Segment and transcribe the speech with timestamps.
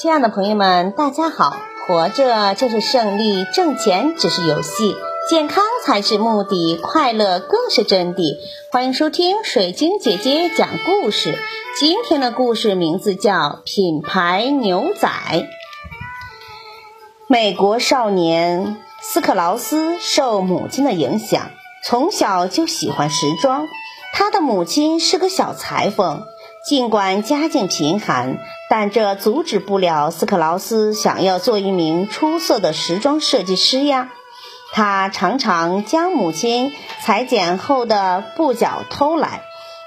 [0.00, 1.56] 亲爱的朋友们，大家好！
[1.84, 4.94] 活着就是胜利，挣钱只是游戏，
[5.28, 8.22] 健康才是目的，快乐更是真谛。
[8.70, 11.36] 欢迎收听水晶姐姐讲故事。
[11.80, 13.32] 今天的故事名字叫
[13.64, 15.08] 《品牌牛仔》。
[17.26, 21.50] 美国少年斯克劳斯受母亲的影响，
[21.84, 23.66] 从小就喜欢时装。
[24.12, 26.22] 他的母亲是个小裁缝。
[26.66, 28.38] 尽管家境贫寒，
[28.68, 34.10] 但这阻止不了斯克劳斯想要做一名出色的时装设计师呀。
[34.72, 39.40] 他常常将母亲裁剪后的布角偷来，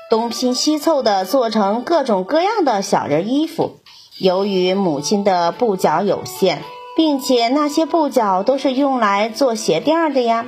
[0.09, 3.77] 东拼西凑地做成各种各样的小人衣服。
[4.17, 6.63] 由于母亲的布角有限，
[6.95, 10.47] 并且那些布角都是用来做鞋垫的呀，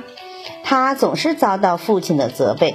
[0.64, 2.74] 他总是遭到父亲的责备。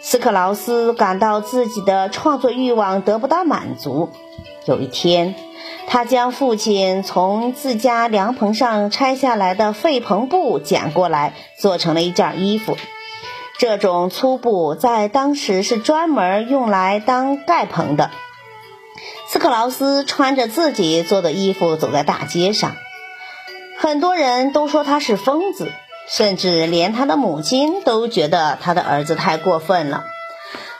[0.00, 4.10] 斯克劳斯感到自己的创作欲望得不到满足。
[4.64, 5.34] 有一天，
[5.86, 12.76] 他将父亲从自家凉棚上拆下来的废棚布捡过来，做成了一件衣服。
[13.58, 18.10] 这种粗布在当时是专门用来当盖棚的。
[19.26, 22.76] 斯克劳斯穿着自己做的衣服走在大街上，
[23.76, 25.72] 很多人都说他是疯子。
[26.10, 30.04] 甚至连他的母亲都觉得他的儿子太过分了。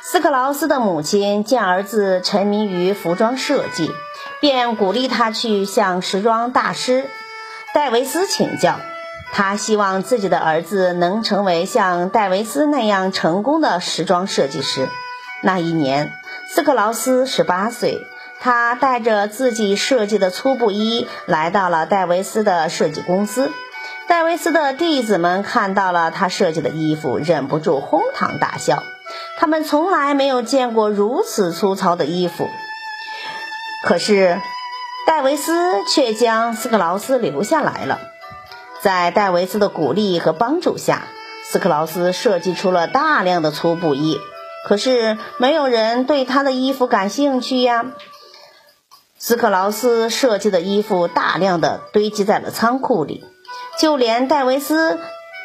[0.02, 3.90] 斯克劳斯的母亲见儿子沉迷于服装设计，
[4.40, 7.04] 便鼓励他去向时装大师
[7.74, 8.80] 戴维斯请教。
[9.30, 14.88] 他希望自己的儿子能成为像戴维斯那样成功的时装设计师。
[15.42, 16.10] 那一年，
[16.48, 18.06] 斯克劳斯十八岁，
[18.40, 23.52] 他带着自己设计的粗布衣来到了戴维斯的设计公司。
[24.08, 28.82] 戴维斯的弟子们看到了他设计的衣服，忍不住哄堂大笑。
[29.38, 32.48] 他们从来没有见过如此粗糙的衣服。
[33.84, 34.40] 可是，
[35.06, 37.98] 戴维斯却将斯克劳斯留下来了。
[38.80, 41.02] 在戴维斯的鼓励和帮助下，
[41.44, 44.16] 斯克劳斯设计出了大量的粗布衣。
[44.64, 47.84] 可是，没有人对他的衣服感兴趣呀。
[49.18, 53.24] 斯克劳斯设计的衣服大量的堆积在了仓库里。
[53.78, 54.98] 就连戴维斯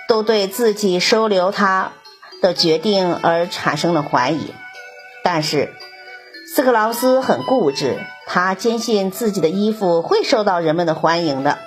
[0.08, 1.92] 都对自己收留他
[2.42, 4.54] 的决定而产生了怀疑，
[5.24, 5.72] 但是
[6.54, 11.60] 斯克劳斯很固执，他坚信自己的衣服会受到人们的欢迎的。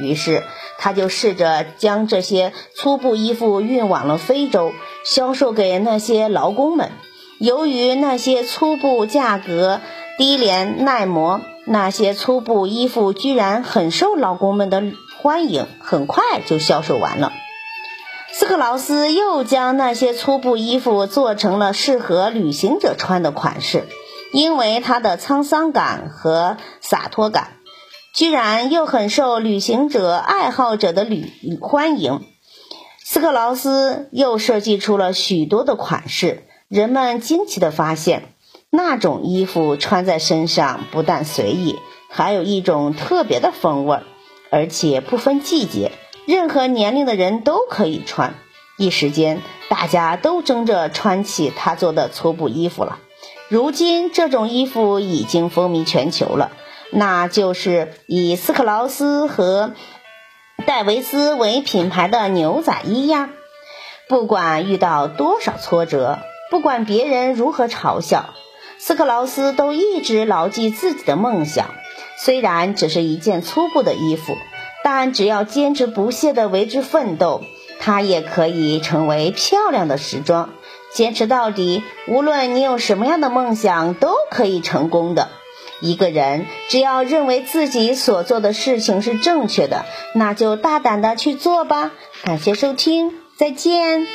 [0.00, 0.42] 于是，
[0.78, 4.72] 他就试着将这些粗布衣服运往了非洲，
[5.04, 6.92] 销售给那些劳工们。
[7.38, 9.80] 由于那些粗布价格
[10.18, 14.82] 低廉耐磨，那些粗布衣服居然很受劳工们的。
[15.26, 17.32] 欢迎很快就销售完了。
[18.32, 23.88] 斯克劳斯又将那些粗布衣服做成了适合旅行者穿的款式，
[24.32, 27.54] 因为它的沧桑感和洒脱感，
[28.14, 31.28] 居然又很受旅行者爱好者的旅
[31.60, 32.20] 欢迎。
[33.04, 38.32] 斯克劳斯又设计出了许多的款式，人们惊奇地发现，
[38.70, 41.74] 那种衣服穿在身上不但随意，
[42.08, 44.04] 还有一种特别的风味儿。
[44.50, 45.92] 而且不分季节，
[46.26, 48.34] 任何年龄的人都可以穿。
[48.78, 52.98] 一时间，大家都争着穿起他做的粗布衣服了。
[53.48, 56.52] 如今，这种衣服已经风靡全球了，
[56.90, 59.72] 那就是以斯克劳斯和
[60.66, 63.30] 戴维斯为品牌的牛仔衣呀。
[64.08, 66.18] 不管遇到多少挫折，
[66.50, 68.34] 不管别人如何嘲笑，
[68.78, 71.70] 斯克劳斯都一直牢记自己的梦想。
[72.18, 74.36] 虽然只是一件粗布的衣服，
[74.82, 77.42] 但只要坚持不懈地为之奋斗，
[77.78, 80.50] 它也可以成为漂亮的时装。
[80.92, 85.28] 坚持到底，无论你有什么样的梦想，都可以成功的。
[85.82, 89.84] 一个人只要认为自己所做的事情是正确的，
[90.14, 91.90] 那就大胆地去做吧。
[92.24, 94.06] 感谢收听，再见。